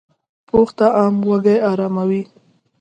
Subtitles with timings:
[0.47, 2.21] پوخ طعام وږې اراموي